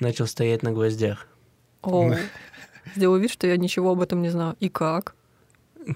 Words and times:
Начал 0.00 0.26
стоять 0.26 0.62
на 0.62 0.72
гвоздях. 0.72 1.26
О, 1.82 2.14
сделал 2.94 3.16
вид, 3.16 3.30
что 3.30 3.46
я 3.46 3.56
ничего 3.56 3.92
об 3.92 4.00
этом 4.00 4.22
не 4.22 4.30
знаю. 4.30 4.56
И 4.60 4.68
как? 4.68 5.14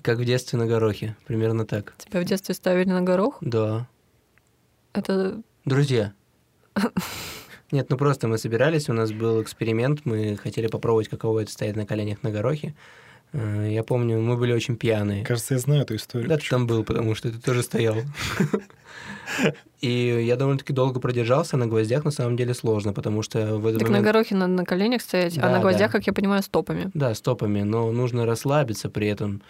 Как 0.02 0.18
в 0.18 0.24
детстве 0.24 0.58
на 0.58 0.66
горохе. 0.66 1.16
Примерно 1.26 1.66
так. 1.66 1.94
Тебя 1.98 2.20
в 2.20 2.24
детстве 2.24 2.54
ставили 2.54 2.88
на 2.88 3.00
горох? 3.00 3.38
Да. 3.40 3.88
Это... 4.92 5.42
Друзья. 5.64 6.12
Нет, 7.70 7.90
ну 7.90 7.96
просто 7.96 8.28
мы 8.28 8.38
собирались, 8.38 8.88
у 8.88 8.92
нас 8.92 9.12
был 9.12 9.42
эксперимент, 9.42 10.04
мы 10.04 10.36
хотели 10.36 10.68
попробовать, 10.68 11.08
каково 11.08 11.40
это 11.40 11.50
стоять 11.50 11.76
на 11.76 11.84
коленях 11.84 12.22
на 12.22 12.30
горохе. 12.30 12.74
Э, 13.32 13.68
Я 13.70 13.82
помню, 13.84 14.20
мы 14.20 14.36
были 14.36 14.52
очень 14.52 14.76
пьяные. 14.76 15.24
Кажется, 15.24 15.54
я 15.54 15.60
знаю 15.60 15.82
эту 15.82 15.96
историю. 15.96 16.28
Да, 16.28 16.36
ты 16.38 16.48
там 16.48 16.66
был, 16.66 16.84
потому 16.84 17.14
что 17.14 17.30
ты 17.30 17.38
тоже 17.38 17.62
стоял. 17.62 17.96
И 19.80 20.24
я 20.26 20.36
довольно-таки 20.36 20.72
долго 20.72 20.98
продержался. 20.98 21.56
На 21.56 21.66
гвоздях 21.66 22.04
на 22.04 22.10
самом 22.10 22.36
деле 22.36 22.52
сложно, 22.54 22.92
потому 22.92 23.22
что 23.22 23.56
в 23.58 23.66
этот 23.66 23.80
Так 23.80 23.90
на 23.90 24.00
горохе 24.00 24.34
надо 24.34 24.52
на 24.52 24.64
коленях 24.64 25.02
стоять, 25.02 25.38
а 25.38 25.42
Да, 25.42 25.50
на 25.52 25.60
гвоздях, 25.60 25.92
да. 25.92 25.98
как 25.98 26.06
я 26.06 26.12
понимаю, 26.12 26.42
стопами. 26.42 26.90
Да, 26.94 27.14
стопами, 27.14 27.62
но 27.62 27.92
нужно 27.92 28.26
расслабиться 28.26 28.88
при 28.90 29.06
этом, 29.06 29.40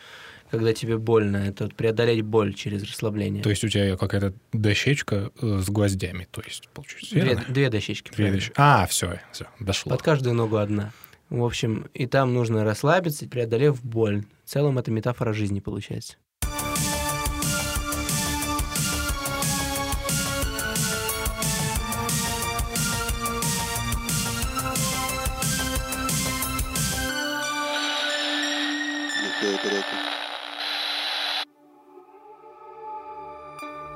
когда 0.50 0.74
тебе 0.74 0.98
больно. 0.98 1.38
Это 1.38 1.64
вот 1.64 1.74
преодолеть 1.74 2.22
боль 2.22 2.52
через 2.52 2.82
расслабление. 2.82 3.42
То 3.42 3.48
есть 3.50 3.64
у 3.64 3.68
тебя 3.68 3.96
какая-то 3.96 4.34
дощечка 4.52 5.30
э, 5.40 5.60
с 5.64 5.70
гвоздями, 5.70 6.26
то 6.30 6.42
есть, 6.44 6.68
получается, 6.74 7.14
Две, 7.14 7.22
верно? 7.24 7.44
две 7.48 7.70
дощечки. 7.70 8.08
Две 8.08 8.16
правильно. 8.16 8.36
дощечки. 8.36 8.54
А, 8.58 8.86
все, 8.86 9.20
все, 9.32 9.46
дошло. 9.60 9.90
Под 9.90 10.02
каждую 10.02 10.34
ногу 10.34 10.56
одна. 10.56 10.92
В 11.30 11.44
общем, 11.44 11.88
и 11.92 12.06
там 12.06 12.32
нужно 12.32 12.64
расслабиться, 12.64 13.28
преодолев 13.28 13.84
боль. 13.84 14.24
В 14.44 14.50
целом 14.50 14.78
это 14.78 14.90
метафора 14.90 15.32
жизни 15.32 15.60
получается. 15.60 16.16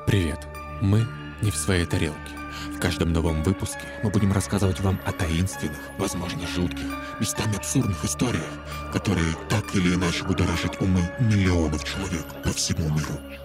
Привет! 0.06 0.46
Мы 0.82 1.06
не 1.40 1.50
в 1.50 1.56
своей 1.56 1.86
тарелке. 1.86 2.41
В 2.70 2.78
каждом 2.78 3.12
новом 3.12 3.42
выпуске 3.42 3.80
мы 4.02 4.10
будем 4.10 4.32
рассказывать 4.32 4.80
вам 4.80 4.98
о 5.04 5.12
таинственных, 5.12 5.78
возможно, 5.98 6.46
жутких, 6.46 6.86
местами 7.20 7.56
абсурдных 7.56 8.04
историях, 8.04 8.44
которые 8.92 9.34
так 9.48 9.74
или 9.74 9.94
иначе 9.94 10.24
будоражат 10.24 10.80
умы 10.80 11.02
миллионов 11.20 11.84
человек 11.84 12.24
по 12.44 12.50
всему 12.50 12.88
миру. 12.90 13.42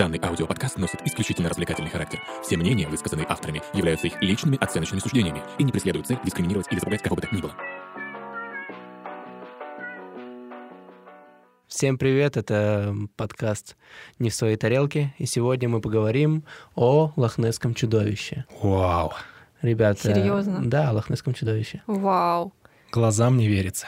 Данный 0.00 0.20
аудиоподкаст 0.22 0.78
носит 0.78 1.06
исключительно 1.06 1.50
развлекательный 1.50 1.90
характер. 1.90 2.22
Все 2.42 2.56
мнения, 2.56 2.88
высказанные 2.88 3.26
авторами, 3.28 3.60
являются 3.74 4.06
их 4.06 4.22
личными 4.22 4.56
оценочными 4.58 5.00
суждениями 5.00 5.42
и 5.58 5.64
не 5.64 5.72
преследуют 5.72 6.06
цель 6.06 6.18
дискриминировать 6.24 6.68
или 6.70 6.78
запугать 6.78 7.02
кого 7.02 7.16
бы 7.16 7.22
то 7.22 7.34
ни 7.34 7.40
было. 7.42 7.54
Всем 11.70 11.98
привет, 11.98 12.36
это 12.36 12.96
подкаст 13.14 13.76
«Не 14.18 14.30
в 14.30 14.34
своей 14.34 14.56
тарелке», 14.56 15.14
и 15.18 15.24
сегодня 15.24 15.68
мы 15.68 15.80
поговорим 15.80 16.42
о 16.74 17.12
лохнесском 17.14 17.74
чудовище. 17.74 18.44
Вау, 18.60 19.12
Ребята... 19.62 20.12
Серьезно? 20.12 20.68
Да, 20.68 20.90
о 20.90 20.94
лохнесском 20.94 21.32
чудовище. 21.32 21.82
Вау. 21.86 22.52
глазам 22.90 23.38
не 23.38 23.46
верится. 23.46 23.86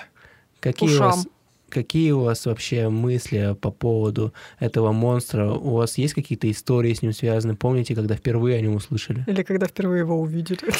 Какие 0.60 0.90
у, 0.90 0.92
Ушам. 0.92 1.10
вас, 1.10 1.26
какие 1.70 2.12
у 2.12 2.20
вас 2.20 2.46
вообще 2.46 2.88
мысли 2.88 3.56
по 3.60 3.72
поводу 3.72 4.32
этого 4.60 4.92
монстра? 4.92 5.50
У 5.50 5.74
вас 5.74 5.98
есть 5.98 6.14
какие-то 6.14 6.48
истории 6.48 6.94
с 6.94 7.02
ним 7.02 7.12
связаны? 7.12 7.56
Помните, 7.56 7.96
когда 7.96 8.14
впервые 8.14 8.58
о 8.58 8.60
нем 8.60 8.76
услышали? 8.76 9.24
Или 9.26 9.42
когда 9.42 9.66
впервые 9.66 10.00
его 10.00 10.20
увидели. 10.20 10.72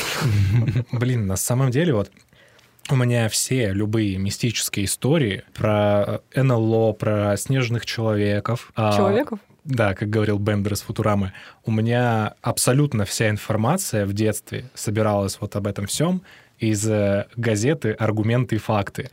Блин, 0.93 1.27
на 1.27 1.37
самом 1.37 1.73
деле 1.73 1.95
вот 1.95 2.13
у 2.93 2.97
меня 2.97 3.31
все 3.31 3.73
любые 3.73 4.19
мистические 4.19 4.85
истории 4.85 5.45
про 5.55 6.21
НЛО, 6.35 6.93
про 6.93 7.37
снежных 7.39 7.87
человеков. 7.87 8.71
а, 8.77 8.95
Человеков? 8.95 9.39
Да, 9.65 9.95
как 9.95 10.11
говорил 10.11 10.39
Бендер 10.39 10.75
из 10.75 10.83
Футурамы, 10.83 11.33
у 11.65 11.71
меня 11.71 12.35
абсолютно 12.43 13.07
вся 13.07 13.31
информация 13.31 14.05
в 14.05 14.13
детстве 14.13 14.67
собиралась 14.75 15.39
вот 15.41 15.57
об 15.57 15.67
этом 15.67 15.87
всем 15.87 16.23
из 16.63 16.87
э, 16.89 17.27
газеты 17.37 17.93
«Аргументы 17.93 18.55
и 18.57 18.59
факты». 18.59 19.11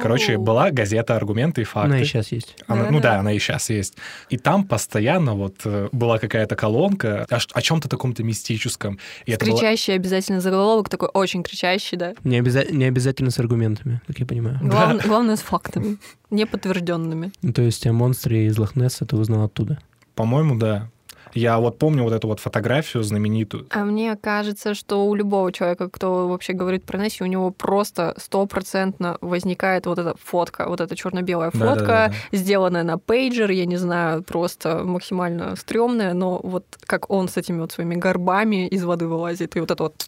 Короче, 0.00 0.36
Оу. 0.36 0.42
была 0.42 0.70
газета 0.70 1.16
«Аргументы 1.16 1.62
и 1.62 1.64
факты». 1.64 1.86
Она 1.92 2.00
и 2.00 2.04
сейчас 2.04 2.32
есть. 2.32 2.56
Она- 2.66 2.90
ну 2.90 3.00
да, 3.00 3.18
она 3.18 3.32
и 3.32 3.38
сейчас 3.38 3.70
есть. 3.70 3.96
И 4.30 4.38
там 4.38 4.64
постоянно 4.64 5.34
вот 5.34 5.56
э, 5.64 5.88
была 5.92 6.18
какая-то 6.18 6.54
колонка 6.56 7.26
о, 7.28 7.38
о 7.52 7.62
чем-то 7.62 7.88
таком-то 7.88 8.22
мистическом. 8.22 8.98
И 9.26 9.32
это 9.32 9.44
была- 9.46 9.56
Кричащий 9.58 9.94
обязательно 9.94 10.40
заголовок, 10.40 10.88
такой 10.88 11.08
очень 11.12 11.42
кричащий, 11.42 11.96
да. 11.98 12.14
Не, 12.24 12.38
обяза- 12.40 12.70
не 12.72 12.84
обязательно 12.84 13.30
с 13.30 13.38
аргументами, 13.38 14.00
как 14.06 14.18
я 14.20 14.26
понимаю. 14.26 14.58
Глав- 14.62 15.04
Главное, 15.06 15.36
с 15.36 15.40
фактами, 15.40 15.98
неподтвержденными. 16.30 17.32
Ну, 17.42 17.52
то 17.52 17.62
есть 17.62 17.86
о 17.86 17.92
монстре 17.92 18.46
из 18.46 18.58
Лохнесса 18.58 19.04
ты 19.06 19.16
узнал 19.16 19.44
оттуда. 19.46 19.78
По-моему, 20.14 20.56
да. 20.56 20.88
Я 21.34 21.58
вот 21.58 21.78
помню 21.78 22.02
вот 22.02 22.12
эту 22.12 22.28
вот 22.28 22.40
фотографию 22.40 23.02
знаменитую. 23.02 23.66
А 23.70 23.84
мне 23.84 24.16
кажется, 24.16 24.74
что 24.74 25.06
у 25.06 25.14
любого 25.14 25.52
человека, 25.52 25.88
кто 25.88 26.28
вообще 26.28 26.52
говорит 26.52 26.84
про 26.84 26.98
Несси, 26.98 27.22
у 27.24 27.26
него 27.26 27.50
просто 27.50 28.14
стопроцентно 28.18 29.18
возникает 29.20 29.86
вот 29.86 29.98
эта 29.98 30.14
фотка, 30.22 30.66
вот 30.68 30.80
эта 30.80 30.94
черно-белая 30.96 31.50
фотка, 31.50 32.12
сделанная 32.32 32.82
на 32.82 32.98
пейджер, 32.98 33.50
я 33.50 33.66
не 33.66 33.76
знаю, 33.76 34.22
просто 34.22 34.84
максимально 34.84 35.56
стрёмная, 35.56 36.14
но 36.14 36.40
вот 36.42 36.64
как 36.86 37.10
он 37.10 37.28
с 37.28 37.36
этими 37.36 37.60
вот 37.60 37.72
своими 37.72 37.94
горбами 37.94 38.66
из 38.68 38.84
воды 38.84 39.06
вылазит, 39.06 39.56
и 39.56 39.60
вот 39.60 39.70
это 39.70 39.82
вот 39.84 40.06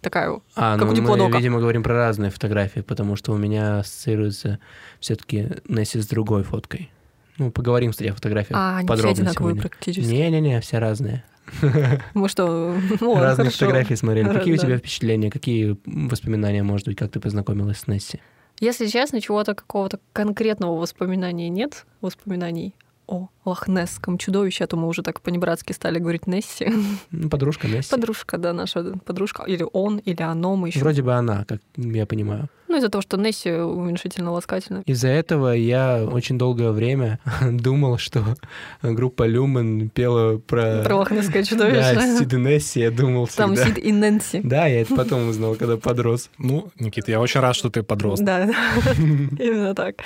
такая. 0.00 0.40
А, 0.54 0.74
Как 0.74 0.82
ну 0.82 0.86
у 0.86 0.90
мы, 0.90 0.96
диплодока. 0.96 1.36
видимо, 1.38 1.60
говорим 1.60 1.82
про 1.82 1.94
разные 1.94 2.30
фотографии, 2.30 2.80
потому 2.80 3.16
что 3.16 3.32
у 3.32 3.36
меня 3.36 3.80
ассоциируется 3.80 4.58
все-таки 5.00 5.48
Несси 5.68 6.00
с 6.00 6.06
другой 6.06 6.44
фоткой. 6.44 6.90
Ну, 7.38 7.50
поговорим, 7.50 7.90
кстати, 7.90 8.08
о 8.08 8.14
фотографиях 8.14 8.58
А, 8.58 8.78
они 8.78 8.86
все 8.88 9.08
одинаковые 9.10 9.54
сегодня. 9.54 9.60
практически. 9.62 10.08
Не-не-не, 10.08 10.60
все 10.60 10.78
разные. 10.78 11.24
Мы 12.14 12.28
что, 12.28 12.74
ну 13.00 13.14
разные 13.20 13.46
хорошо. 13.50 13.58
фотографии 13.66 13.94
смотрели. 13.94 14.28
Какие 14.28 14.54
у 14.54 14.56
Да. 14.56 14.62
тебя 14.62 14.78
впечатления, 14.78 15.30
какие 15.30 15.76
воспоминания, 15.84 16.62
может 16.62 16.86
быть, 16.88 16.96
как 16.96 17.10
ты 17.12 17.20
познакомилась 17.20 17.78
с 17.80 17.86
Несси? 17.86 18.20
Если 18.58 18.86
честно, 18.86 19.20
чего-то 19.20 19.54
какого-то 19.54 20.00
конкретного 20.12 20.76
воспоминания 20.78 21.48
нет, 21.50 21.84
воспоминаний 22.00 22.74
о 23.06 23.28
лохнесском 23.44 24.18
чудовище, 24.18 24.64
а 24.64 24.66
то 24.66 24.76
мы 24.76 24.88
уже 24.88 25.02
так 25.02 25.20
по-небратски 25.20 25.72
стали 25.72 25.98
говорить 25.98 26.26
Несси. 26.26 26.72
Ну, 27.10 27.28
подружка 27.28 27.68
Несси. 27.68 27.90
Подружка, 27.90 28.38
да, 28.38 28.52
наша 28.52 28.98
подружка. 29.04 29.44
Или 29.44 29.64
он, 29.72 29.98
или 29.98 30.22
оно, 30.22 30.56
мы 30.56 30.68
еще. 30.68 30.80
Вроде 30.80 31.02
бы 31.02 31.14
она, 31.14 31.44
как 31.44 31.60
я 31.76 32.06
понимаю. 32.06 32.48
Ну, 32.68 32.78
из-за 32.78 32.88
того, 32.88 33.02
что 33.02 33.16
Несси 33.16 33.50
уменьшительно-ласкательно. 33.50 34.82
Из-за 34.86 35.08
этого 35.08 35.52
я 35.52 36.04
очень 36.04 36.36
долгое 36.36 36.72
время 36.72 37.20
думал, 37.40 37.98
что 37.98 38.36
группа 38.82 39.26
Люмен 39.26 39.88
пела 39.88 40.38
про... 40.38 40.82
Про 40.82 40.96
лохнесское 40.96 41.42
Да, 41.42 41.48
чудовище. 41.48 42.18
Сид 42.18 42.32
и 42.32 42.36
Несси, 42.36 42.80
я 42.80 42.90
думал 42.90 43.28
Там 43.28 43.54
всегда. 43.54 43.70
Сид 43.70 43.84
и 43.84 43.92
Нэнси. 43.92 44.40
Да, 44.42 44.66
я 44.66 44.82
это 44.82 44.96
потом 44.96 45.28
узнал, 45.28 45.54
когда 45.54 45.76
подрос. 45.76 46.30
Ну, 46.38 46.70
Никита, 46.80 47.12
я 47.12 47.20
очень 47.20 47.40
рад, 47.40 47.54
что 47.54 47.70
ты 47.70 47.84
подрос. 47.84 48.18
Да, 48.18 48.46
да. 48.46 48.52
именно 48.96 49.74
так. 49.74 49.96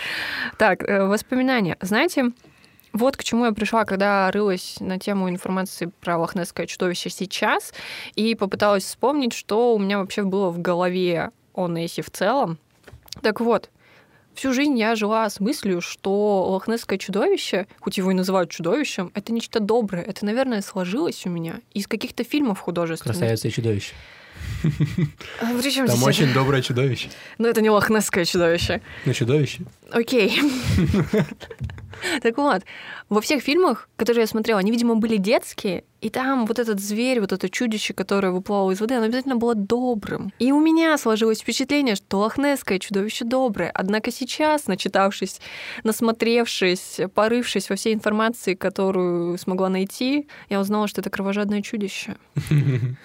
Так, 0.58 0.82
э, 0.82 1.06
воспоминания. 1.06 1.78
Знаете, 1.80 2.32
вот 2.92 3.16
к 3.16 3.24
чему 3.24 3.46
я 3.46 3.52
пришла, 3.52 3.84
когда 3.84 4.30
рылась 4.30 4.76
на 4.80 4.98
тему 4.98 5.28
информации 5.30 5.90
про 6.00 6.18
лохнесское 6.18 6.66
чудовище 6.66 7.10
сейчас 7.10 7.72
и 8.14 8.34
попыталась 8.34 8.84
вспомнить, 8.84 9.32
что 9.32 9.74
у 9.74 9.78
меня 9.78 9.98
вообще 9.98 10.22
было 10.22 10.50
в 10.50 10.60
голове 10.60 11.30
о 11.54 11.68
Несси 11.68 12.02
в 12.02 12.10
целом. 12.10 12.58
Так 13.22 13.40
вот, 13.40 13.70
всю 14.34 14.52
жизнь 14.52 14.78
я 14.78 14.94
жила 14.96 15.28
с 15.28 15.40
мыслью, 15.40 15.80
что 15.80 16.48
лохнесское 16.48 16.98
чудовище, 16.98 17.66
хоть 17.80 17.98
его 17.98 18.10
и 18.10 18.14
называют 18.14 18.50
чудовищем, 18.50 19.12
это 19.14 19.32
нечто 19.32 19.60
доброе. 19.60 20.02
Это, 20.02 20.24
наверное, 20.24 20.62
сложилось 20.62 21.26
у 21.26 21.30
меня 21.30 21.60
из 21.72 21.86
каких-то 21.86 22.24
фильмов 22.24 22.60
художественных. 22.60 23.18
Красавица 23.18 23.48
и 23.48 23.50
чудовище. 23.50 23.94
А 25.40 25.46
при 25.60 25.70
чём 25.70 25.86
Там 25.86 25.96
здесь 25.96 26.00
это? 26.00 26.04
очень 26.04 26.32
доброе 26.34 26.62
чудовище. 26.62 27.08
Но 27.38 27.48
это 27.48 27.60
не 27.62 27.70
лохнесское 27.70 28.24
чудовище. 28.24 28.80
Ну, 29.06 29.12
чудовище. 29.12 29.60
Окей. 29.90 30.40
Так 32.22 32.38
вот, 32.38 32.62
во 33.10 33.20
всех 33.20 33.42
фильмах, 33.42 33.88
которые 33.96 34.22
я 34.22 34.26
смотрела, 34.26 34.58
они, 34.60 34.70
видимо, 34.70 34.94
были 34.94 35.18
детские, 35.18 35.84
и 36.00 36.08
там 36.08 36.46
вот 36.46 36.58
этот 36.58 36.80
зверь, 36.80 37.20
вот 37.20 37.32
это 37.32 37.50
чудище, 37.50 37.92
которое 37.92 38.32
выплывало 38.32 38.70
из 38.70 38.80
воды, 38.80 38.94
оно 38.94 39.04
обязательно 39.04 39.36
было 39.36 39.54
добрым. 39.54 40.32
И 40.38 40.50
у 40.50 40.60
меня 40.60 40.96
сложилось 40.96 41.40
впечатление, 41.40 41.96
что 41.96 42.20
лохнесское 42.20 42.78
чудовище 42.78 43.26
доброе. 43.26 43.70
Однако 43.74 44.10
сейчас, 44.10 44.66
начитавшись, 44.66 45.40
насмотревшись, 45.84 47.00
порывшись 47.14 47.68
во 47.68 47.76
всей 47.76 47.92
информации, 47.92 48.54
которую 48.54 49.36
смогла 49.36 49.68
найти, 49.68 50.26
я 50.48 50.60
узнала, 50.60 50.88
что 50.88 51.02
это 51.02 51.10
кровожадное 51.10 51.60
чудище. 51.60 52.16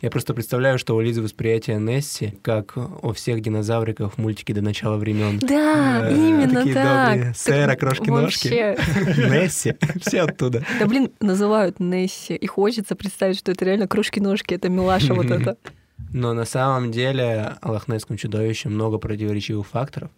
Я 0.00 0.10
просто 0.10 0.34
представляю, 0.34 0.78
что 0.78 0.94
у 0.94 1.00
Лизы 1.00 1.22
восприятие 1.22 1.78
Несси, 1.78 2.38
как 2.42 2.76
у 2.76 3.12
всех 3.12 3.40
динозавриков 3.40 4.14
в 4.14 4.18
мультике 4.18 4.52
до 4.54 4.60
начала 4.62 4.96
времен. 4.96 5.38
Да, 5.38 6.08
Э, 6.10 6.14
именно 6.14 6.54
такие 6.54 6.74
так. 6.74 7.14
добрые. 7.14 7.34
Сэра, 7.34 7.70
Так 7.70 7.80
крошки-ножки. 7.80 8.48
вообще. 8.48 8.76
Несси, 9.44 9.74
все 10.00 10.22
оттуда. 10.22 10.64
Да 10.78 10.86
блин, 10.86 11.10
называют 11.20 11.80
Несси. 11.80 12.34
И 12.36 12.46
хочется 12.46 12.94
представить, 12.96 13.38
что 13.38 13.52
это 13.52 13.64
реально 13.64 13.86
кружки-ножки, 13.88 14.54
это 14.54 14.68
милаша 14.68 15.14
вот 15.14 15.26
это. 15.30 15.56
Но 16.12 16.34
на 16.34 16.44
самом 16.44 16.92
деле 16.92 17.56
о 17.62 17.72
лохнесском 17.72 18.16
чудовище 18.18 18.68
много 18.68 18.98
противоречивых 18.98 19.66
факторов. 19.66 20.10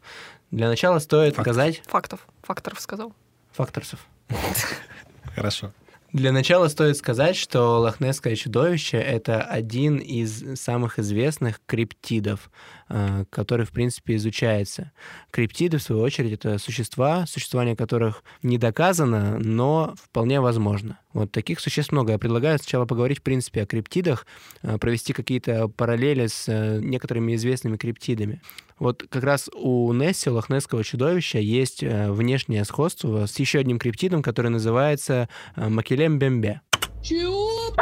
Для 0.50 0.69
начала 0.69 0.98
стоит 0.98 1.34
сказать 1.34 1.82
Фактов. 1.86 2.26
Факторов 2.42 2.80
сказал. 2.80 3.12
факторсов. 3.52 4.04
Хорошо. 5.34 5.72
Для 6.12 6.32
начала 6.32 6.69
стоит 6.69 6.96
сказать, 6.96 7.37
что 7.37 7.81
лохнесское 7.81 8.34
чудовище— 8.34 8.96
это 8.99 9.43
один 9.43 9.99
из 9.99 10.58
самых 10.58 10.99
известных 10.99 11.60
криптидов, 11.66 12.50
э, 12.88 13.26
который, 13.28 13.66
в 13.66 13.72
принципе, 13.72 14.16
изучается. 14.16 14.93
Криптиды, 15.31 15.76
в 15.76 15.82
свою 15.82 16.00
очередь, 16.00 16.32
это 16.32 16.56
существа, 16.58 17.26
существование 17.26 17.76
которых 17.76 18.25
не 18.43 18.56
доказано, 18.56 19.38
но 19.38 19.94
вполне 20.02 20.40
возможно. 20.40 20.99
Вот 21.12 21.31
таких 21.31 21.60
существ 21.60 21.93
много. 21.93 22.12
Я 22.12 22.19
предлагаю 22.19 22.58
сначала 22.58 22.87
поговорить, 22.87 23.19
в 23.19 23.22
принципе, 23.22 23.62
о 23.62 23.66
криптидах, 23.66 24.26
э, 24.62 24.78
провести 24.78 25.12
какие-то 25.12 25.69
параллели 25.69 26.26
с 26.26 26.49
э, 26.49 26.81
некоторыми 26.81 27.34
известными 27.34 27.76
криптидами. 27.76 28.40
Вот 28.78 29.04
как 29.08 29.25
раз 29.25 29.48
у 29.54 29.92
Несси, 29.92 30.30
лохнесского 30.30 30.84
чудовища, 30.84 31.38
есть 31.38 31.82
э, 31.82 32.10
внешнее 32.10 32.64
сходство 32.64 33.26
с 33.26 33.38
еще 33.38 33.58
одним 33.58 33.78
криптидом, 33.78 34.22
который 34.22 34.50
называется 34.50 35.28
э, 35.56 35.69
Макелем 35.69 36.19
Бембе. 36.19 36.60
Чего? 37.02 37.75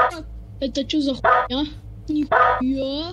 Это 0.61 0.89
что 0.89 1.01
за 1.01 1.15
хуйня? 1.15 1.67
Нихуя. 2.09 3.13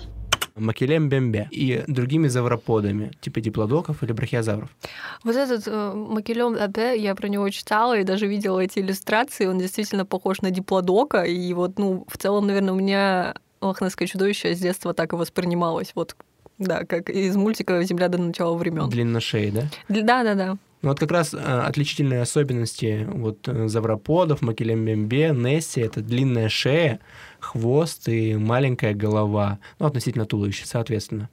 Макелем 0.55 1.09
Бембе 1.09 1.47
и 1.51 1.83
другими 1.87 2.27
завроподами, 2.27 3.11
типа 3.21 3.41
диплодоков 3.41 4.03
или 4.03 4.11
брахиозавров. 4.11 4.69
Вот 5.23 5.35
этот 5.35 5.63
э, 5.67 5.93
Макелем 5.93 6.55
Абе, 6.55 6.95
я 6.95 7.15
про 7.15 7.27
него 7.27 7.49
читала 7.49 7.97
и 7.97 8.03
даже 8.03 8.27
видела 8.27 8.59
эти 8.59 8.79
иллюстрации. 8.79 9.47
Он 9.47 9.57
действительно 9.57 10.05
похож 10.05 10.41
на 10.41 10.51
диплодока. 10.51 11.23
И 11.23 11.53
вот, 11.53 11.79
ну, 11.79 12.05
в 12.07 12.17
целом, 12.17 12.47
наверное, 12.47 12.73
у 12.73 12.77
меня 12.77 13.35
лохнесское 13.61 14.07
чудовище 14.07 14.53
с 14.53 14.59
детства 14.59 14.93
так 14.93 15.13
и 15.13 15.15
воспринималось. 15.15 15.91
Вот, 15.95 16.15
да, 16.57 16.85
как 16.85 17.09
из 17.09 17.35
мультика 17.35 17.81
«Земля 17.83 18.09
до 18.09 18.17
начала 18.17 18.55
времен». 18.55 18.89
Длинношеи, 18.89 19.49
да? 19.49 19.63
Да, 19.89 20.23
да, 20.23 20.35
да. 20.35 20.57
Ну 20.83 20.89
вот 20.89 20.99
как 20.99 21.11
раз 21.11 21.33
э, 21.33 21.37
отличительные 21.37 22.21
особенности 22.21 23.07
вот 23.09 23.47
э, 23.47 23.69
завроподов, 23.69 24.41
Макелем 24.41 24.83
Бембе, 24.83 25.29
Несси— 25.29 25.79
это 25.81 26.01
длинная 26.01 26.49
шея, 26.49 26.99
хвост 27.39 28.09
и 28.09 28.35
маленькая 28.35 28.93
голова, 28.93 29.59
ну, 29.79 29.85
относительно 29.85 30.25
туловища, 30.25 30.67
соответственно. 30.67 31.29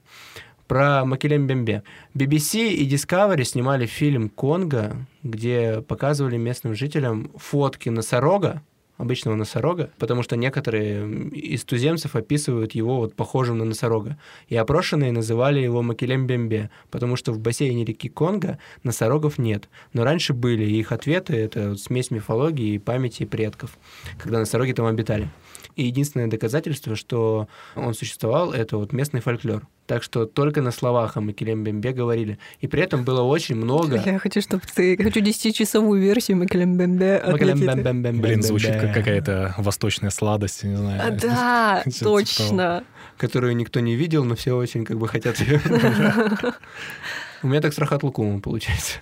Про 0.69 1.05
Макелем 1.05 1.49
Бембе. 1.49 1.83
BBC 2.15 2.69
и 2.69 2.89
Discovery 2.89 3.43
снимали 3.43 3.87
фильм 3.87 4.29
«Конго», 4.29 4.97
где 5.25 5.81
показывали 5.81 6.37
местным 6.37 6.77
жителям 6.77 7.33
фотки 7.37 7.89
носорога, 7.89 8.63
обычного 9.01 9.35
носорога, 9.35 9.91
потому 9.99 10.23
что 10.23 10.37
некоторые 10.37 11.29
из 11.31 11.65
туземцев 11.65 12.17
описывают 12.17 12.73
его 12.73 12.99
вот 12.99 13.15
похожим 13.15 13.59
на 13.59 13.65
носорога. 13.65 14.19
И 14.49 14.57
опрошенные 14.57 15.13
называли 15.13 15.61
его 15.61 15.83
Макелем 15.83 16.27
Бембе, 16.27 16.71
потому 16.91 17.17
что 17.17 17.33
в 17.33 17.39
бассейне 17.39 17.85
реки 17.85 18.09
Конго 18.09 18.59
носорогов 18.83 19.39
нет. 19.39 19.69
Но 19.93 20.05
раньше 20.05 20.35
были, 20.35 20.65
и 20.65 20.79
их 20.79 20.93
ответы— 20.93 21.35
это 21.37 21.77
смесь 21.77 22.11
мифологии 22.11 22.75
и 22.75 22.79
памяти 22.79 23.25
предков, 23.25 23.77
когда 24.19 24.39
носороги 24.39 24.73
там 24.73 24.87
обитали. 24.87 25.29
И 25.77 25.85
единственное 25.85 26.27
доказательство, 26.27 26.97
что 26.97 27.49
он 27.77 27.95
существовал, 27.95 28.53
это 28.53 28.77
вот 28.77 28.93
местный 28.93 29.21
фольклор. 29.21 29.67
Так 29.87 30.03
что 30.05 30.25
только 30.25 30.63
на 30.63 30.71
словах 30.71 31.17
о 31.17 31.21
Макелем 31.21 31.65
Бембе 31.65 31.93
говорили. 31.93 32.39
И 32.61 32.69
при 32.69 32.81
этом 32.83 33.05
было 33.05 33.23
очень 33.23 33.57
много... 33.57 34.01
Я 34.05 34.19
хочу, 34.21 34.41
чтобы 34.41 34.63
ты... 34.73 34.97
Хочу 34.97 35.21
10-часовую 35.21 36.01
версию 36.01 36.37
Макелем 36.37 36.77
Бембе. 36.77 37.21
Макелем 37.27 37.55
от 37.55 37.61
Никиты. 37.61 37.75
Бем-Бем-Бем-Бем-Бем. 37.75 38.21
Блин, 38.21 38.43
звучит 38.43 38.77
как 38.77 38.95
какая-то 38.95 39.55
восточная 39.59 40.11
сладость, 40.11 40.63
не 40.63 40.77
знаю. 40.77 41.03
А, 41.03 41.11
Да, 41.11 41.85
точно. 42.01 42.85
которую 43.17 43.57
никто 43.57 43.81
не 43.81 43.97
видел, 43.97 44.25
но 44.25 44.37
все 44.37 44.57
очень 44.57 44.85
как 44.85 44.97
бы 44.99 45.09
хотят 45.09 45.41
ее. 45.41 45.61
У 47.43 47.49
меня 47.49 47.61
так 47.61 47.73
с 47.73 47.79
Рахат 47.79 48.03
Лукумом 48.03 48.43
получается. 48.43 48.99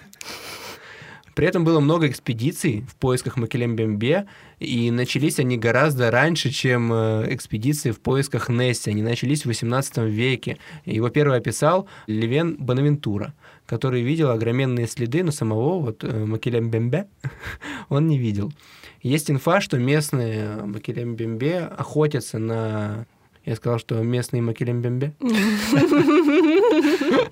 При 1.39 1.47
этом 1.47 1.63
было 1.63 1.79
много 1.79 2.09
экспедиций 2.09 2.85
в 2.89 2.97
поисках 2.97 3.37
Макелем 3.37 3.77
Бембе, 3.77 4.27
и 4.59 4.91
начались 4.91 5.39
они 5.39 5.57
гораздо 5.57 6.11
раньше, 6.11 6.51
чем 6.51 6.93
э, 6.93 7.33
экспедиции 7.33 7.93
в 7.93 8.01
поисках 8.01 8.49
Несси. 8.49 8.91
Они 8.91 9.03
начались 9.03 9.43
в 9.43 9.47
18 9.47 9.99
веке. 9.99 10.59
Его 10.85 11.11
первый 11.11 11.39
описал 11.39 11.87
Левен 12.09 12.57
Бонавентура, 12.59 13.35
который 13.67 14.03
видел 14.03 14.31
огроменные 14.31 14.89
следы, 14.89 15.23
но 15.23 15.31
самого 15.31 15.79
вот 15.79 16.03
э, 16.03 16.25
Макелем 16.25 16.73
Бембе 16.73 17.07
он 17.89 18.09
не 18.09 18.19
видел. 18.19 18.53
Есть 19.01 19.31
инфа, 19.31 19.61
что 19.61 19.79
местные 19.79 20.65
Макелем 20.65 21.15
Бембе 21.15 21.59
охотятся 21.61 22.41
на... 22.41 23.07
Я 23.49 23.57
сказал, 23.57 23.79
что 23.79 23.95
местные 24.03 24.43
Макелем 24.43 24.83
Бембе. 24.83 25.15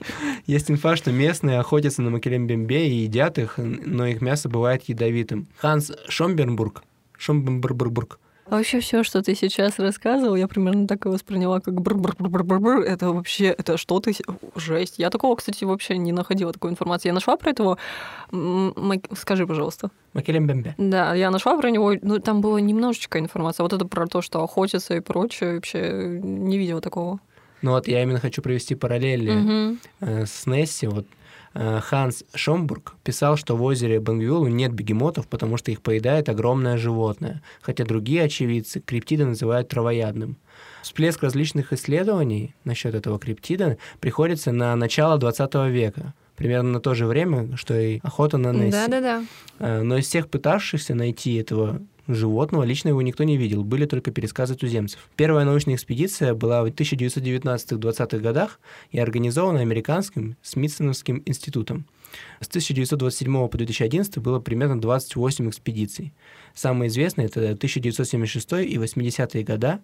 Есть 0.47 0.71
инфа, 0.71 0.97
что 0.97 1.13
местные 1.13 1.59
охотятся 1.59 2.01
на 2.01 2.09
Макелем 2.09 2.47
Бембе 2.47 2.89
и 2.89 3.03
едят 3.03 3.39
их, 3.39 3.59
но 3.59 4.07
их 4.07 4.23
мясо 4.23 4.49
бывает 4.49 4.85
ядовитым. 4.85 5.47
Ханс 5.59 5.93
Шомбернбург, 6.09 6.85
Шомбернбург, 7.19 8.19
А 8.49 8.57
вообще 8.57 8.79
все, 8.79 9.03
что 9.03 9.23
ты 9.23 9.35
сейчас 9.35 9.79
рассказывал, 9.81 10.37
я 10.37 10.47
примерно 10.47 10.87
так 10.87 11.05
и 11.07 11.09
восприняла, 11.09 11.61
как 11.61 11.81
бр-бр-бр-бр-бр. 11.81 12.81
Это 12.83 13.11
вообще, 13.11 13.47
это 13.47 13.77
что-то... 13.77 14.13
с- 14.13 14.23
Жесть. 14.55 14.99
Я 14.99 15.11
такого, 15.11 15.35
кстати, 15.35 15.65
вообще 15.65 15.99
не 15.99 16.13
находила 16.13 16.53
такой 16.53 16.71
информации. 16.71 17.09
Я 17.09 17.13
нашла 17.15 17.37
про 17.37 17.51
этого... 17.51 17.77
Скажи, 19.17 19.47
пожалуйста. 19.47 19.91
Макелем 20.13 20.47
Бембе. 20.47 20.75
Да, 20.79 21.15
я 21.15 21.31
нашла 21.31 21.57
про 21.59 21.71
него, 21.71 21.95
ну, 22.01 22.21
там 22.21 22.41
было 22.41 22.59
немножечко 22.59 23.19
информации. 23.19 23.63
А 23.63 23.65
вот 23.65 23.73
это 23.73 23.85
про 23.85 24.07
то, 24.07 24.23
что 24.23 24.43
охотятся 24.45 24.95
и 24.95 25.01
прочее, 25.01 25.57
вообще 25.57 26.21
не 26.23 26.57
видела 26.57 26.81
такого. 26.81 27.19
Ну 27.63 27.73
вот 27.73 27.89
я 27.89 28.03
именно 28.03 28.21
хочу 28.21 28.43
провести 28.43 28.75
параллели 28.77 29.77
э, 30.01 30.25
с 30.27 30.47
Несси. 30.47 30.87
Вот 30.87 31.07
Ханс 31.81 32.25
Шомбург 32.35 32.95
писал, 33.03 33.37
что 33.37 33.57
в 33.57 33.63
озере 33.63 34.01
Бангвиолу 34.01 34.49
нет 34.49 34.73
бегемотов, 34.73 35.27
потому 35.27 35.57
что 35.57 35.71
их 35.71 35.81
поедает 35.81 36.29
огромное 36.29 36.77
животное, 36.77 37.43
хотя 37.63 37.85
другие 37.85 38.25
очевидцы 38.25 38.81
криптида 38.81 39.27
называют 39.27 39.69
травоядным. 39.69 40.37
Всплеск 40.83 41.23
различных 41.23 41.73
исследований 41.73 42.55
насчет 42.65 42.95
этого 42.95 43.19
криптида 43.19 43.79
приходится 44.01 44.53
на 44.53 44.77
начало 44.77 45.19
20 45.19 45.55
века, 45.71 46.15
примерно 46.37 46.73
на 46.73 46.81
то 46.81 46.95
же 46.95 47.07
время, 47.07 47.57
что 47.57 47.79
и 47.79 48.01
охота 48.03 48.39
на 48.39 48.53
Несси. 48.53 48.71
Да-да-да. 48.71 49.25
Э, 49.59 49.83
Но 49.83 49.97
из 49.97 50.07
всех 50.07 50.29
пытавшихся 50.29 50.95
найти 50.95 51.35
этого 51.37 51.81
животного, 52.09 52.65
лично 52.65 52.89
его 52.89 53.03
никто 53.03 53.25
не 53.25 53.37
видел, 53.37 53.65
были 53.65 53.87
только 53.87 54.11
пересказы 54.11 54.55
туземцев. 54.55 55.09
Первая 55.17 55.45
научная 55.45 55.75
экспедиция 55.75 56.35
была 56.35 56.63
в 56.63 56.67
1919-20-х 56.67 58.19
годах 58.19 58.61
и 58.91 58.99
организована 58.99 59.61
американским 59.61 60.37
Смитсоновским 60.43 61.23
институтом. 61.27 61.87
С 62.41 62.49
1927 62.49 63.49
по 63.49 63.59
2011 63.59 64.19
было 64.19 64.41
примерно 64.41 64.81
28 64.81 65.49
экспедиций. 65.51 66.13
Самые 66.55 66.89
известные— 66.89 67.27
это 67.29 67.41
1976 67.41 68.53
и 68.65 68.77
80-е 68.77 69.45
года. 69.45 69.81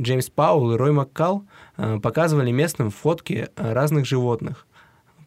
Джеймс 0.00 0.28
Паул 0.30 0.72
и 0.72 0.76
Рой 0.76 0.92
Маккал 0.92 1.44
э, 1.76 2.00
показывали 2.00 2.50
местным 2.50 2.90
фотки 2.90 3.48
э, 3.54 3.72
разных 3.72 4.06
животных 4.06 4.66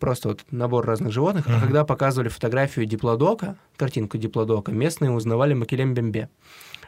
просто 0.02 0.28
вот 0.30 0.42
набор 0.52 0.86
разных 0.86 1.14
животных, 1.14 1.48
а 1.48 1.52
Мгм. 1.52 1.62
когда 1.62 1.86
показывали 1.86 2.28
фотографию 2.28 2.86
диплодока, 2.86 3.56
картинку 3.78 4.18
диплодока, 4.18 4.74
местные 4.74 5.12
узнавали 5.12 5.54
Макелем 5.54 5.94
Бембе. 5.94 6.28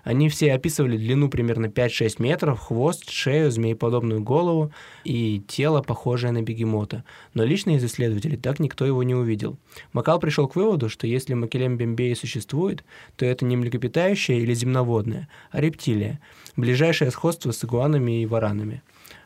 Они 0.03 0.27
все 0.27 0.51
описывали 0.51 0.97
длину 0.97 1.29
примерно 1.29 1.67
5-6 1.67 2.19
метров, 2.19 2.59
хвост, 2.59 3.09
шею, 3.09 3.49
змееподобную 3.51 4.21
голову 4.21 4.73
и 5.05 5.41
тело, 5.47 5.81
похожее 5.81 6.33
на 6.33 6.41
бегемота. 6.41 7.05
Но 7.33 7.45
лично 7.45 7.77
из 7.77 7.85
исследователей 7.85 8.35
так 8.35 8.59
никто 8.59 8.85
его 8.85 9.01
не 9.03 9.15
увидел. 9.15 9.57
Макал 9.93 10.19
пришел 10.19 10.49
к 10.49 10.57
выводу, 10.57 10.89
что 10.89 11.07
если 11.07 11.35
Макелем 11.35 11.77
и 11.95 12.15
существует, 12.15 12.83
то 13.15 13.25
это 13.25 13.45
не 13.45 13.55
млекопитающее 13.55 14.41
или 14.41 14.53
земноводное, 14.53 15.29
а 15.51 15.61
рептилия, 15.61 16.19
ближайшее 16.57 17.09
сходство 17.11 17.51
с 17.51 17.63
игуанами 17.63 18.21
и 18.23 18.25
варанами. 18.25 18.81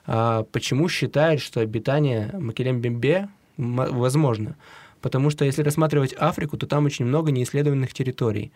А 0.06 0.44
почему 0.52 0.90
считают, 0.90 1.42
что 1.42 1.60
обитание 1.60 2.30
Макелем 2.40 2.82
Бембе 2.82 3.16
м- 3.24 3.32
возможно? 3.58 4.56
Потому 5.02 5.30
что 5.30 5.46
если 5.46 5.62
рассматривать 5.62 6.14
Африку, 6.14 6.58
то 6.58 6.66
там 6.66 6.86
очень 6.86 7.06
много 7.06 7.32
неисследованных 7.32 7.94
территорий. 7.94 8.52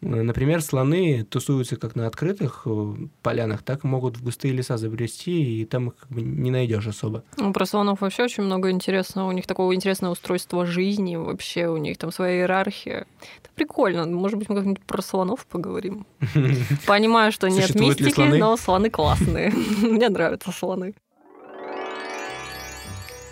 Э, 0.00 0.22
Например, 0.22 0.60
слоны 0.60 1.24
тусуются 1.24 1.76
как 1.76 1.94
на 1.94 2.06
открытых 2.06 2.62
э, 2.66 2.94
полянах, 3.22 3.62
так 3.62 3.84
и 3.84 3.86
могут 3.86 4.16
в 4.16 4.24
густые 4.24 4.52
леса 4.52 4.76
забрести, 4.76 5.60
и 5.60 5.64
там 5.64 5.88
их 5.88 5.96
как 5.96 6.10
бы 6.10 6.22
не 6.22 6.50
найдешь 6.50 6.86
особо. 6.86 7.22
Ну, 7.36 7.52
про 7.52 7.66
слонов 7.66 8.00
вообще 8.00 8.24
очень 8.24 8.42
много 8.42 8.70
интересного. 8.70 9.28
У 9.28 9.32
них 9.32 9.46
такого 9.46 9.74
интересного 9.74 10.12
устройства 10.12 10.66
жизни, 10.66 11.16
вообще 11.16 11.68
у 11.68 11.76
них 11.76 11.96
там 11.98 12.10
своя 12.12 12.40
иерархия. 12.40 13.06
Это 13.40 13.50
прикольно. 13.54 14.06
Может 14.06 14.38
быть, 14.38 14.48
мы 14.48 14.56
как-нибудь 14.56 14.82
про 14.84 15.00
слонов 15.00 15.46
поговорим. 15.46 16.06
Понимаю, 16.86 17.30
что 17.32 17.48
нет 17.48 17.74
мистики, 17.74 18.20
но 18.20 18.56
слоны 18.56 18.90
классные. 18.90 19.50
Мне 19.82 20.08
нравятся 20.08 20.50
слоны. 20.50 20.94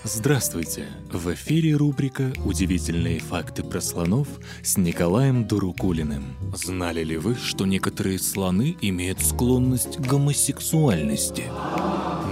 Здравствуйте! 0.05 0.87
В 1.13 1.33
эфире 1.33 1.77
рубрика 1.77 2.33
«Удивительные 2.45 3.21
факты 3.21 3.63
про 3.63 3.81
слонов» 3.81 4.27
с 4.61 4.77
Николаем 4.77 5.47
Дурукулиным. 5.47 6.25
Знали 6.57 7.05
ли 7.05 7.17
вы, 7.17 7.37
что 7.37 7.67
некоторые 7.67 8.19
слоны 8.19 8.77
имеют 8.81 9.21
склонность 9.21 9.99
к 9.99 10.01
гомосексуальности? 10.01 11.45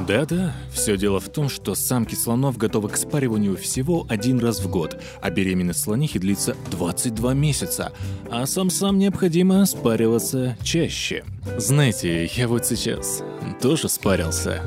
Да-да, 0.08 0.52
все 0.72 0.96
дело 0.96 1.20
в 1.20 1.28
том, 1.28 1.48
что 1.48 1.76
самки 1.76 2.16
слонов 2.16 2.56
готовы 2.56 2.88
к 2.88 2.96
спариванию 2.96 3.56
всего 3.56 4.04
один 4.08 4.40
раз 4.40 4.58
в 4.58 4.68
год, 4.68 5.00
а 5.22 5.30
беременность 5.30 5.84
слонихи 5.84 6.18
длится 6.18 6.56
22 6.72 7.34
месяца, 7.34 7.92
а 8.32 8.46
самцам 8.46 8.98
необходимо 8.98 9.64
спариваться 9.64 10.56
чаще. 10.64 11.22
Знаете, 11.56 12.28
я 12.34 12.48
вот 12.48 12.66
сейчас 12.66 13.22
тоже 13.62 13.88
спарился 13.88 14.60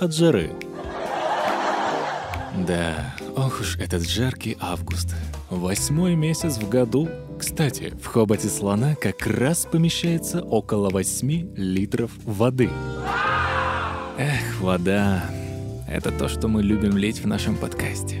от 0.00 0.12
жары. 0.12 0.50
Да, 2.66 3.14
ох 3.36 3.60
уж 3.60 3.76
этот 3.76 4.08
жаркий 4.08 4.56
август. 4.60 5.14
Восьмой 5.50 6.14
месяц 6.14 6.56
в 6.56 6.68
году. 6.68 7.08
Кстати, 7.38 7.92
в 8.02 8.06
хоботе 8.06 8.48
слона 8.48 8.94
как 8.96 9.26
раз 9.26 9.66
помещается 9.70 10.42
около 10.42 10.90
8 10.90 11.54
литров 11.56 12.10
воды. 12.24 12.70
Эх, 14.18 14.60
вода. 14.60 15.30
Это 15.88 16.10
то, 16.10 16.28
что 16.28 16.48
мы 16.48 16.62
любим 16.62 16.96
лить 16.96 17.20
в 17.20 17.26
нашем 17.26 17.56
подкасте. 17.56 18.18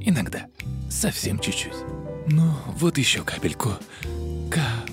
Иногда. 0.00 0.46
Совсем 0.90 1.38
чуть-чуть. 1.38 1.76
Ну, 2.26 2.52
вот 2.78 2.98
еще 2.98 3.22
капельку. 3.22 3.70
Кап. 4.50 4.90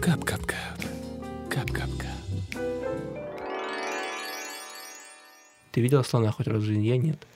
Кап-кап-кап. 0.00 0.80
Кап-кап-кап. 1.50 2.08
Ты 5.72 5.80
видел 5.80 6.02
слона 6.04 6.32
хоть 6.32 6.46
раз 6.46 6.62
в 6.62 6.64
жизни? 6.64 6.86
Я 6.86 6.96
нет. 6.96 7.26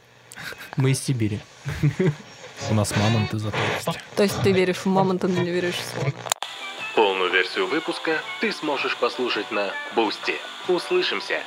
Мы 0.77 0.91
из 0.91 1.03
Сибири. 1.03 1.41
У 2.71 2.75
нас 2.75 2.95
мамонты 2.97 3.39
зато 3.39 3.57
есть. 3.75 3.99
То 4.15 4.23
есть 4.23 4.43
ты 4.43 4.53
веришь 4.53 4.79
в 4.79 4.87
мамонта, 4.87 5.29
но 5.29 5.43
не 5.43 5.51
веришь 5.51 5.77
в 5.77 6.01
слона. 6.01 6.13
Полную 6.95 7.31
версию 7.31 7.67
выпуска 7.67 8.21
ты 8.41 8.53
сможешь 8.53 8.97
послушать 8.97 9.51
на 9.51 9.73
Boosty. 9.95 10.35
Услышимся! 10.69 11.41